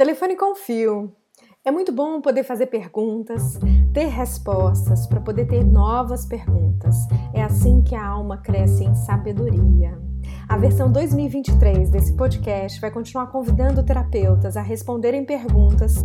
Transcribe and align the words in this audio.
Telefone 0.00 0.34
com 0.34 0.54
fio. 0.54 1.12
É 1.62 1.70
muito 1.70 1.92
bom 1.92 2.22
poder 2.22 2.42
fazer 2.42 2.68
perguntas, 2.68 3.58
ter 3.92 4.06
respostas, 4.06 5.06
para 5.06 5.20
poder 5.20 5.46
ter 5.46 5.62
novas 5.62 6.24
perguntas. 6.24 6.96
É 7.34 7.42
assim 7.42 7.82
que 7.82 7.94
a 7.94 8.06
alma 8.06 8.38
cresce 8.38 8.82
em 8.82 8.94
sabedoria. 8.94 10.00
A 10.48 10.56
versão 10.56 10.90
2023 10.90 11.90
desse 11.90 12.14
podcast 12.16 12.80
vai 12.80 12.90
continuar 12.90 13.26
convidando 13.26 13.84
terapeutas 13.84 14.56
a 14.56 14.62
responderem 14.62 15.26
perguntas. 15.26 15.96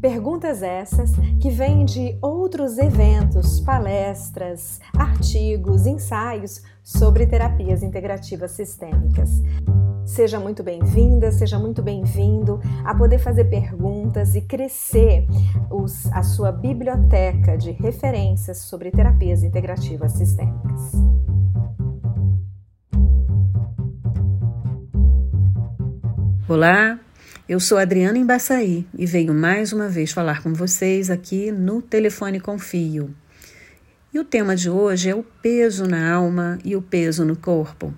Perguntas 0.00 0.60
essas 0.60 1.12
que 1.40 1.48
vêm 1.48 1.84
de 1.84 2.18
outros 2.20 2.78
eventos, 2.78 3.60
palestras, 3.60 4.80
artigos, 4.98 5.86
ensaios 5.86 6.64
sobre 6.82 7.28
terapias 7.28 7.84
integrativas 7.84 8.50
sistêmicas. 8.50 9.40
Seja 10.06 10.38
muito 10.38 10.62
bem-vinda, 10.62 11.32
seja 11.32 11.58
muito 11.58 11.82
bem-vindo 11.82 12.60
a 12.84 12.94
poder 12.94 13.18
fazer 13.18 13.46
perguntas 13.46 14.36
e 14.36 14.40
crescer 14.40 15.26
os, 15.68 16.06
a 16.12 16.22
sua 16.22 16.52
biblioteca 16.52 17.58
de 17.58 17.72
referências 17.72 18.58
sobre 18.58 18.92
terapias 18.92 19.42
integrativas 19.42 20.12
sistêmicas. 20.12 20.92
Olá, 26.48 27.00
eu 27.48 27.58
sou 27.58 27.76
Adriana 27.76 28.16
Embaçaí 28.16 28.86
e 28.96 29.06
venho 29.06 29.34
mais 29.34 29.72
uma 29.72 29.88
vez 29.88 30.12
falar 30.12 30.40
com 30.40 30.54
vocês 30.54 31.10
aqui 31.10 31.50
no 31.50 31.82
Telefone 31.82 32.38
Confio. 32.38 33.12
E 34.14 34.20
o 34.20 34.24
tema 34.24 34.54
de 34.54 34.70
hoje 34.70 35.10
é 35.10 35.16
o 35.16 35.24
peso 35.42 35.84
na 35.84 36.14
alma 36.14 36.58
e 36.64 36.76
o 36.76 36.80
peso 36.80 37.24
no 37.24 37.34
corpo 37.34 37.92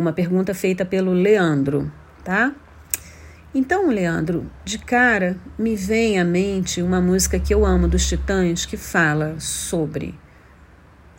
uma 0.00 0.12
pergunta 0.12 0.54
feita 0.54 0.84
pelo 0.84 1.12
Leandro, 1.12 1.92
tá? 2.24 2.54
Então, 3.54 3.88
Leandro, 3.88 4.50
de 4.64 4.78
cara 4.78 5.36
me 5.58 5.74
vem 5.74 6.18
à 6.20 6.24
mente 6.24 6.80
uma 6.82 7.00
música 7.00 7.38
que 7.38 7.52
eu 7.52 7.64
amo 7.66 7.88
dos 7.88 8.06
Titãs 8.06 8.64
que 8.64 8.76
fala 8.76 9.38
sobre 9.40 10.14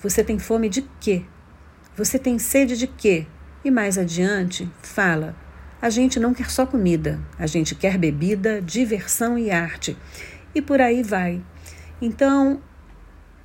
você 0.01 0.23
tem 0.23 0.39
fome 0.39 0.69
de 0.69 0.81
quê? 1.01 1.25
Você 1.97 2.17
tem 2.17 2.39
sede 2.39 2.77
de 2.77 2.87
quê? 2.87 3.27
E 3.65 3.69
mais 3.69 3.97
adiante 3.97 4.69
fala 4.81 5.35
a 5.81 5.89
gente 5.89 6.19
não 6.19 6.33
quer 6.33 6.49
só 6.49 6.65
comida, 6.65 7.19
a 7.37 7.47
gente 7.47 7.73
quer 7.73 7.97
bebida, 7.97 8.61
diversão 8.61 9.37
e 9.37 9.49
arte. 9.49 9.97
E 10.53 10.61
por 10.61 10.81
aí 10.81 11.03
vai. 11.03 11.41
Então, 12.01 12.61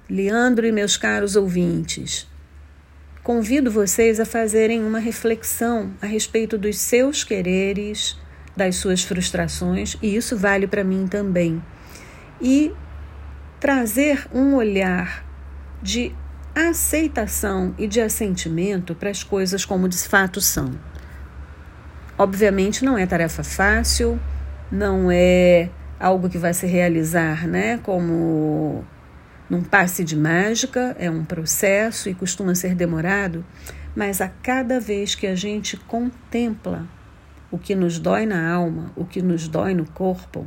Leandro 0.08 0.66
e 0.66 0.72
meus 0.72 0.96
caros 0.96 1.36
ouvintes, 1.36 2.28
convido 3.24 3.70
vocês 3.70 4.20
a 4.20 4.26
fazerem 4.26 4.84
uma 4.84 4.98
reflexão 4.98 5.90
a 6.02 6.06
respeito 6.06 6.58
dos 6.58 6.76
seus 6.78 7.24
quereres, 7.24 8.18
das 8.54 8.76
suas 8.76 9.02
frustrações, 9.02 9.96
e 10.02 10.14
isso 10.14 10.36
vale 10.36 10.66
para 10.66 10.84
mim 10.84 11.06
também. 11.06 11.60
E 12.38 12.70
trazer 13.58 14.26
um 14.32 14.54
olhar 14.54 15.24
de 15.82 16.14
aceitação 16.54 17.74
e 17.78 17.86
de 17.88 17.98
assentimento 17.98 18.94
para 18.94 19.08
as 19.08 19.22
coisas 19.22 19.64
como 19.64 19.88
de 19.88 19.96
fato 19.96 20.40
são. 20.42 20.78
Obviamente 22.18 22.84
não 22.84 22.98
é 22.98 23.06
tarefa 23.06 23.42
fácil, 23.42 24.20
não 24.70 25.10
é 25.10 25.70
algo 25.98 26.28
que 26.28 26.36
vai 26.36 26.52
se 26.52 26.66
realizar, 26.66 27.48
né, 27.48 27.80
como 27.82 28.84
num 29.48 29.62
passe 29.62 30.02
de 30.04 30.16
mágica, 30.16 30.96
é 30.98 31.10
um 31.10 31.24
processo 31.24 32.08
e 32.08 32.14
costuma 32.14 32.54
ser 32.54 32.74
demorado, 32.74 33.44
mas 33.94 34.20
a 34.20 34.28
cada 34.28 34.80
vez 34.80 35.14
que 35.14 35.26
a 35.26 35.34
gente 35.34 35.76
contempla 35.76 36.86
o 37.50 37.58
que 37.58 37.74
nos 37.74 37.98
dói 37.98 38.26
na 38.26 38.50
alma, 38.50 38.90
o 38.96 39.04
que 39.04 39.22
nos 39.22 39.46
dói 39.46 39.74
no 39.74 39.86
corpo, 39.86 40.46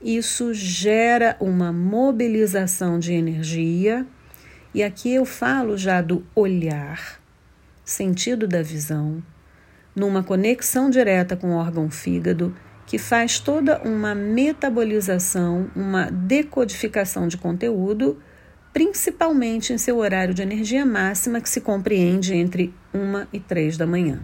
isso 0.00 0.54
gera 0.54 1.36
uma 1.38 1.72
mobilização 1.72 2.98
de 2.98 3.12
energia, 3.12 4.06
e 4.72 4.82
aqui 4.82 5.12
eu 5.12 5.26
falo 5.26 5.76
já 5.76 6.00
do 6.00 6.24
olhar, 6.34 7.20
sentido 7.84 8.48
da 8.48 8.62
visão, 8.62 9.22
numa 9.94 10.22
conexão 10.22 10.88
direta 10.88 11.36
com 11.36 11.50
o 11.50 11.56
órgão 11.56 11.90
fígado 11.90 12.54
que 12.90 12.98
faz 12.98 13.38
toda 13.38 13.80
uma 13.84 14.16
metabolização, 14.16 15.70
uma 15.76 16.10
decodificação 16.10 17.28
de 17.28 17.36
conteúdo, 17.36 18.20
principalmente 18.72 19.72
em 19.72 19.78
seu 19.78 19.98
horário 19.98 20.34
de 20.34 20.42
energia 20.42 20.84
máxima, 20.84 21.40
que 21.40 21.48
se 21.48 21.60
compreende 21.60 22.34
entre 22.34 22.74
1 22.92 23.28
e 23.32 23.38
3 23.38 23.76
da 23.76 23.86
manhã. 23.86 24.20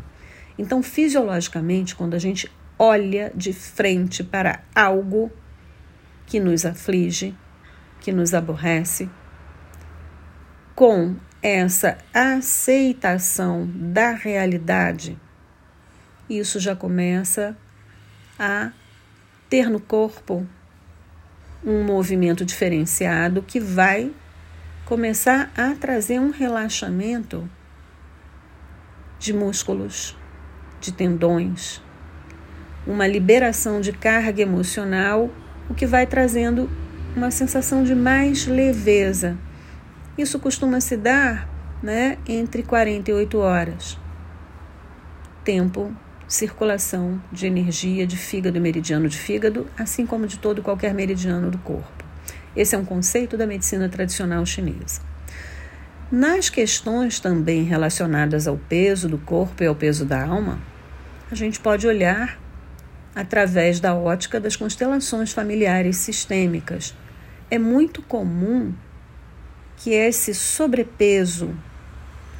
Então, 0.59 0.83
fisiologicamente, 0.83 1.95
quando 1.95 2.15
a 2.15 2.19
gente 2.19 2.51
olha 2.77 3.31
de 3.37 3.53
frente 3.53 4.25
para 4.25 4.65
algo 4.75 5.31
que 6.27 6.41
nos 6.41 6.67
aflige, 6.67 7.37
que 8.01 8.11
nos 8.11 8.35
aborrece, 8.35 9.09
com 10.75 11.15
essa 11.41 11.99
aceitação 12.13 13.71
da 13.73 14.11
realidade, 14.11 15.17
isso 16.29 16.59
já 16.59 16.75
começa 16.75 17.57
a 18.39 18.73
ter 19.49 19.71
no 19.71 19.81
corpo 19.81 20.47
um 21.65 21.83
movimento 21.83 22.45
diferenciado 22.45 23.43
que 23.43 23.59
vai 23.59 24.13
começar 24.85 25.51
a 25.57 25.75
trazer 25.75 26.21
um 26.21 26.31
relaxamento 26.31 27.49
de 29.19 29.33
músculos, 29.33 30.17
de 30.81 30.93
tendões, 30.93 31.83
uma 32.87 33.07
liberação 33.07 33.81
de 33.81 33.93
carga 33.93 34.43
emocional, 34.43 35.31
o 35.69 35.75
que 35.75 35.87
vai 35.87 36.07
trazendo 36.07 36.71
uma 37.17 37.31
sensação 37.31 37.83
de 37.83 37.95
mais 37.95 38.47
leveza. 38.47 39.37
Isso 40.17 40.39
costuma 40.39 40.81
se 40.81 40.97
dar 40.97 41.49
né, 41.83 42.19
entre 42.29 42.63
48 42.63 43.39
horas. 43.39 43.99
Tempo 45.43 45.93
circulação 46.29 47.21
de 47.31 47.47
energia 47.47 48.07
de 48.07 48.17
fígado 48.17 48.57
e 48.57 48.61
meridiano 48.61 49.09
de 49.09 49.17
fígado, 49.17 49.67
assim 49.79 50.05
como 50.05 50.27
de 50.27 50.39
todo 50.39 50.63
qualquer 50.63 50.93
meridiano 50.93 51.51
do 51.51 51.59
corpo. 51.59 52.05
Esse 52.57 52.75
é 52.75 52.79
um 52.79 52.85
conceito 52.85 53.37
da 53.37 53.47
medicina 53.47 53.89
tradicional 53.89 54.45
chinesa. 54.45 55.01
Nas 56.11 56.49
questões 56.49 57.21
também 57.21 57.65
relacionadas 57.65 58.47
ao 58.47 58.57
peso 58.57 59.09
do 59.09 59.19
corpo 59.19 59.63
e 59.63 59.67
ao 59.67 59.75
peso 59.75 60.05
da 60.05 60.25
alma, 60.25 60.59
a 61.31 61.35
gente 61.35 61.61
pode 61.61 61.87
olhar 61.87 62.39
através 63.15 63.81
da 63.81 63.95
ótica 63.95 64.39
das 64.39 64.57
constelações 64.57 65.33
familiares 65.33 65.97
sistêmicas. 65.97 66.95
É 67.51 67.59
muito 67.59 68.03
comum 68.03 68.73
que 69.77 69.91
esse 69.91 70.35
sobrepeso, 70.35 71.55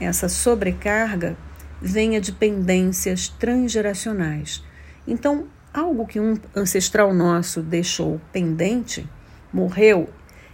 essa 0.01 0.29
sobrecarga, 0.29 1.37
venha 1.81 2.21
de 2.21 2.33
pendências 2.33 3.29
transgeracionais. 3.29 4.65
Então, 5.07 5.47
algo 5.73 6.07
que 6.07 6.19
um 6.19 6.39
ancestral 6.55 7.13
nosso 7.13 7.63
deixou 7.63 8.21
pendente, 8.33 9.09
morreu 9.53 10.09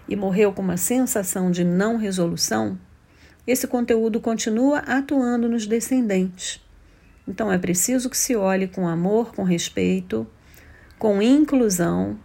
e 0.08 0.16
morreu 0.16 0.52
com 0.52 0.62
uma 0.62 0.76
sensação 0.76 1.50
de 1.50 1.64
não 1.64 1.96
resolução, 1.96 2.78
esse 3.46 3.66
conteúdo 3.66 4.20
continua 4.20 4.78
atuando 4.80 5.48
nos 5.48 5.66
descendentes. 5.66 6.60
Então 7.26 7.50
é 7.52 7.58
preciso 7.58 8.10
que 8.10 8.16
se 8.16 8.34
olhe 8.36 8.66
com 8.66 8.86
amor, 8.86 9.34
com 9.34 9.42
respeito, 9.42 10.26
com 10.98 11.22
inclusão 11.22 12.18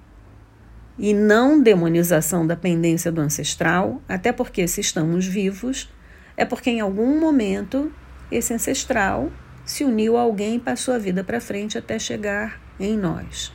e 0.98 1.14
não 1.14 1.62
demonização 1.62 2.46
da 2.46 2.56
pendência 2.56 3.12
do 3.12 3.22
ancestral, 3.22 4.02
até 4.08 4.32
porque 4.32 4.68
se 4.68 4.82
estamos 4.82 5.26
vivos, 5.26 5.92
é 6.36 6.46
porque 6.46 6.70
em 6.70 6.82
algum 6.82 7.20
momento 7.20 7.92
esse 8.32 8.54
ancestral 8.54 9.32
se 9.66 9.84
uniu 9.84 10.18
a 10.18 10.22
alguém 10.22 10.56
e 10.56 10.60
passou 10.60 10.94
a 10.94 10.98
vida 10.98 11.24
para 11.24 11.42
frente 11.42 11.78
até 11.78 12.00
chegar 12.00 12.60
em 12.80 12.98
nós. 12.98 13.54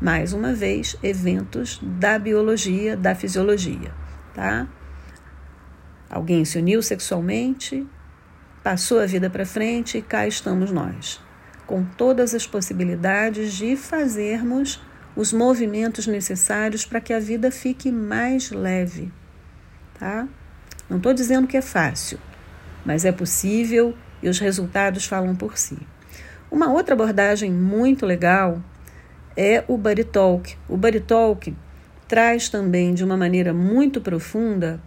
Mais 0.00 0.32
uma 0.32 0.52
vez, 0.52 0.96
eventos 1.02 1.80
da 1.82 2.18
biologia, 2.18 2.96
da 2.96 3.14
fisiologia, 3.14 3.92
tá? 4.34 4.68
Alguém 6.10 6.44
se 6.44 6.58
uniu 6.58 6.82
sexualmente, 6.82 7.86
passou 8.62 9.00
a 9.00 9.06
vida 9.06 9.30
para 9.30 9.46
frente 9.46 9.98
e 9.98 10.02
cá 10.02 10.26
estamos 10.26 10.70
nós, 10.70 11.20
com 11.66 11.84
todas 11.84 12.34
as 12.34 12.46
possibilidades 12.46 13.54
de 13.54 13.76
fazermos 13.76 14.82
os 15.16 15.32
movimentos 15.32 16.06
necessários 16.06 16.84
para 16.84 17.00
que 17.00 17.12
a 17.12 17.18
vida 17.18 17.50
fique 17.50 17.90
mais 17.90 18.50
leve, 18.50 19.10
tá? 19.98 20.28
Não 20.90 20.98
estou 20.98 21.14
dizendo 21.14 21.46
que 21.46 21.56
é 21.56 21.62
fácil, 21.62 22.18
mas 22.84 23.04
é 23.04 23.10
possível 23.10 23.94
e 24.26 24.28
os 24.28 24.40
resultados 24.40 25.06
falam 25.06 25.36
por 25.36 25.56
si. 25.56 25.78
Uma 26.50 26.72
outra 26.72 26.94
abordagem 26.94 27.52
muito 27.52 28.04
legal 28.04 28.60
é 29.36 29.62
o 29.68 29.78
Buddy 29.78 30.02
Talk. 30.02 30.56
O 30.68 30.76
Buddy 30.76 31.00
Talk 31.00 31.54
traz 32.08 32.48
também 32.48 32.92
de 32.92 33.04
uma 33.04 33.16
maneira 33.16 33.54
muito 33.54 34.00
profunda 34.00 34.80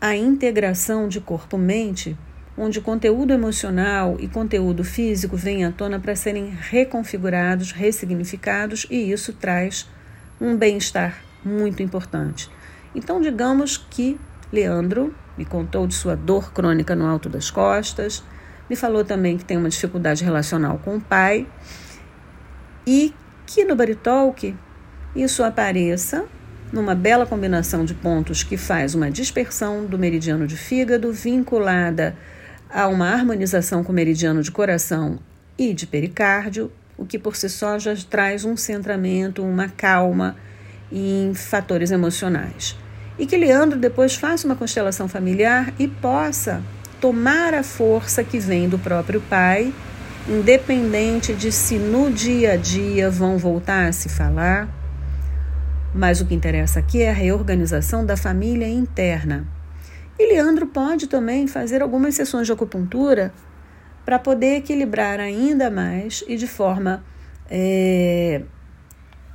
a 0.00 0.14
integração 0.14 1.08
de 1.08 1.20
corpo-mente 1.20 2.16
onde 2.56 2.80
conteúdo 2.80 3.32
emocional 3.32 4.16
e 4.18 4.28
conteúdo 4.28 4.82
físico 4.84 5.36
vêm 5.36 5.64
à 5.64 5.72
tona 5.72 5.98
para 5.98 6.16
serem 6.16 6.56
reconfigurados, 6.58 7.72
ressignificados, 7.72 8.86
e 8.88 9.12
isso 9.12 9.32
traz 9.32 9.88
um 10.40 10.56
bem-estar 10.56 11.20
muito 11.44 11.82
importante. 11.82 12.48
Então, 12.94 13.20
digamos 13.20 13.76
que 13.76 14.18
Leandro 14.50 15.14
me 15.36 15.44
contou 15.44 15.86
de 15.86 15.94
sua 15.94 16.16
dor 16.16 16.50
crônica 16.52 16.96
no 16.96 17.06
alto 17.06 17.28
das 17.28 17.50
costas, 17.50 18.24
me 18.68 18.76
falou 18.76 19.04
também 19.04 19.36
que 19.36 19.44
tem 19.44 19.56
uma 19.56 19.68
dificuldade 19.68 20.24
relacional 20.24 20.80
com 20.84 20.96
o 20.96 21.00
pai 21.00 21.46
e 22.86 23.14
que 23.46 23.64
no 23.64 23.76
Baritalk 23.76 24.54
isso 25.14 25.42
apareça 25.42 26.24
numa 26.72 26.94
bela 26.94 27.26
combinação 27.26 27.84
de 27.84 27.94
pontos 27.94 28.42
que 28.42 28.56
faz 28.56 28.94
uma 28.94 29.10
dispersão 29.10 29.86
do 29.86 29.98
meridiano 29.98 30.46
de 30.46 30.56
fígado 30.56 31.12
vinculada 31.12 32.16
a 32.68 32.88
uma 32.88 33.08
harmonização 33.08 33.84
com 33.84 33.92
o 33.92 33.94
meridiano 33.94 34.42
de 34.42 34.50
coração 34.50 35.18
e 35.56 35.72
de 35.72 35.86
pericárdio, 35.86 36.70
o 36.98 37.06
que 37.06 37.18
por 37.18 37.36
si 37.36 37.48
só 37.48 37.78
já 37.78 37.94
traz 38.10 38.44
um 38.44 38.56
centramento, 38.56 39.42
uma 39.42 39.68
calma 39.68 40.36
em 40.90 41.32
fatores 41.34 41.90
emocionais. 41.90 42.76
E 43.18 43.26
que 43.26 43.36
Leandro 43.36 43.78
depois 43.78 44.14
faça 44.14 44.46
uma 44.46 44.56
constelação 44.56 45.08
familiar 45.08 45.72
e 45.78 45.88
possa 45.88 46.62
tomar 47.00 47.54
a 47.54 47.62
força 47.62 48.24
que 48.24 48.38
vem 48.38 48.68
do 48.68 48.78
próprio 48.78 49.20
pai, 49.20 49.72
independente 50.28 51.32
de 51.34 51.52
se 51.52 51.78
no 51.78 52.10
dia 52.10 52.52
a 52.52 52.56
dia 52.56 53.10
vão 53.10 53.38
voltar 53.38 53.86
a 53.86 53.92
se 53.92 54.08
falar. 54.08 54.68
Mas 55.94 56.20
o 56.20 56.26
que 56.26 56.34
interessa 56.34 56.80
aqui 56.80 57.02
é 57.02 57.10
a 57.10 57.14
reorganização 57.14 58.04
da 58.04 58.16
família 58.16 58.68
interna. 58.68 59.46
E 60.18 60.32
Leandro 60.32 60.66
pode 60.66 61.06
também 61.06 61.46
fazer 61.46 61.82
algumas 61.82 62.14
sessões 62.14 62.46
de 62.46 62.52
acupuntura 62.52 63.32
para 64.04 64.18
poder 64.18 64.56
equilibrar 64.56 65.20
ainda 65.20 65.70
mais 65.70 66.24
e 66.26 66.36
de 66.36 66.46
forma 66.46 67.04
é, 67.50 68.42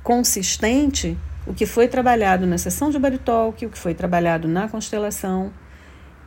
consistente 0.02 1.16
o 1.46 1.54
que 1.54 1.66
foi 1.66 1.88
trabalhado 1.88 2.46
na 2.46 2.58
sessão 2.58 2.90
de 2.90 2.98
Baritalk, 2.98 3.64
o 3.66 3.70
que 3.70 3.78
foi 3.78 3.94
trabalhado 3.94 4.48
na 4.48 4.68
constelação. 4.68 5.52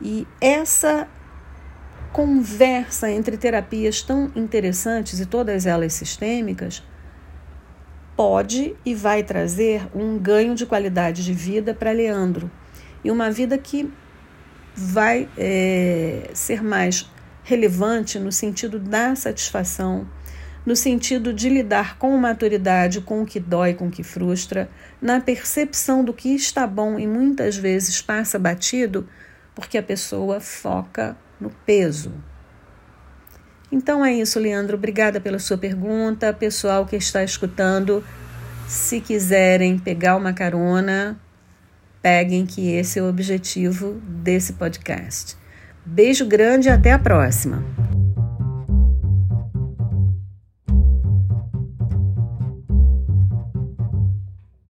E 0.00 0.26
essa 0.40 1.08
conversa 2.16 3.10
entre 3.10 3.36
terapias 3.36 4.00
tão 4.00 4.32
interessantes 4.34 5.20
e 5.20 5.26
todas 5.26 5.66
elas 5.66 5.92
sistêmicas 5.92 6.82
pode 8.16 8.74
e 8.86 8.94
vai 8.94 9.22
trazer 9.22 9.86
um 9.94 10.16
ganho 10.16 10.54
de 10.54 10.64
qualidade 10.64 11.22
de 11.22 11.34
vida 11.34 11.74
para 11.74 11.92
Leandro. 11.92 12.50
E 13.04 13.10
uma 13.10 13.30
vida 13.30 13.58
que 13.58 13.92
vai 14.74 15.28
é, 15.36 16.30
ser 16.32 16.64
mais 16.64 17.06
relevante 17.44 18.18
no 18.18 18.32
sentido 18.32 18.78
da 18.78 19.14
satisfação 19.14 20.08
no 20.64 20.74
sentido 20.74 21.34
de 21.34 21.50
lidar 21.50 21.98
com 21.98 22.16
maturidade 22.16 23.02
com 23.02 23.22
o 23.22 23.26
que 23.26 23.38
dói, 23.38 23.74
com 23.74 23.88
o 23.88 23.90
que 23.90 24.02
frustra, 24.02 24.70
na 25.02 25.20
percepção 25.20 26.02
do 26.02 26.14
que 26.14 26.34
está 26.34 26.66
bom 26.66 26.98
e 26.98 27.06
muitas 27.06 27.58
vezes 27.58 28.00
passa 28.00 28.38
batido 28.38 29.06
porque 29.54 29.76
a 29.76 29.82
pessoa 29.82 30.40
foca 30.40 31.14
no 31.40 31.50
peso. 31.64 32.12
Então 33.70 34.04
é 34.04 34.12
isso, 34.14 34.38
Leandro. 34.38 34.76
Obrigada 34.76 35.20
pela 35.20 35.38
sua 35.38 35.58
pergunta. 35.58 36.32
Pessoal 36.32 36.86
que 36.86 36.96
está 36.96 37.22
escutando, 37.24 38.02
se 38.68 39.00
quiserem 39.00 39.78
pegar 39.78 40.16
uma 40.16 40.32
carona, 40.32 41.18
peguem 42.00 42.46
que 42.46 42.70
esse 42.72 42.98
é 42.98 43.02
o 43.02 43.08
objetivo 43.08 44.00
desse 44.06 44.52
podcast. 44.54 45.36
Beijo 45.84 46.26
grande 46.26 46.68
e 46.68 46.70
até 46.70 46.92
a 46.92 46.98
próxima. 46.98 47.64